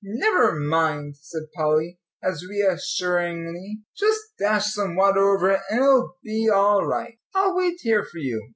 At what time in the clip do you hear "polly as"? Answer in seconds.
1.55-2.43